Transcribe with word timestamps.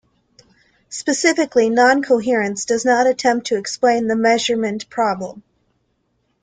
Specifically, 0.89 1.69
decoherence 1.69 2.65
does 2.65 2.83
not 2.85 3.05
attempt 3.05 3.45
to 3.45 3.57
explain 3.57 4.07
the 4.07 4.15
measurement 4.15 4.89
problem. 4.89 5.43